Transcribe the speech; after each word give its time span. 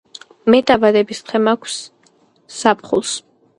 მე 0.53 0.61
დაბადების 0.71 1.21
დღე 1.27 1.43
მაქვს 1.49 1.77
ზაფხულს 2.63 3.15